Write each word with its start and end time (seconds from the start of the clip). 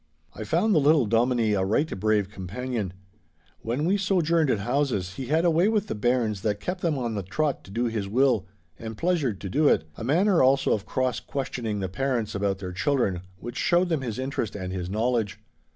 I 0.33 0.45
found 0.45 0.73
the 0.73 0.79
little 0.79 1.05
Dominie 1.05 1.53
a 1.53 1.63
right 1.63 1.87
brave 1.99 2.27
companion. 2.31 2.93
When 3.59 3.85
we 3.85 3.97
sojourned 3.97 4.49
at 4.49 4.57
houses, 4.57 5.13
he 5.13 5.27
had 5.27 5.45
a 5.45 5.51
way 5.51 5.67
with 5.67 5.85
the 5.85 5.93
bairns 5.93 6.41
that 6.41 6.59
kept 6.59 6.81
them 6.81 6.97
on 6.97 7.13
the 7.13 7.21
trot 7.21 7.63
to 7.65 7.69
do 7.69 7.85
his 7.85 8.07
will, 8.07 8.47
and 8.79 8.97
pleasured 8.97 9.39
to 9.41 9.47
do 9.47 9.67
it—a 9.67 10.03
manner 10.03 10.41
also 10.41 10.71
of 10.73 10.87
cross 10.87 11.19
questioning 11.19 11.81
the 11.81 11.87
parents 11.87 12.33
about 12.33 12.57
their 12.57 12.71
children 12.71 13.21
which 13.37 13.57
showed 13.57 13.89
them 13.89 14.01
his 14.01 14.17
interest 14.17 14.55
and 14.55 14.73
his 14.73 14.89
knowledge. 14.89 15.39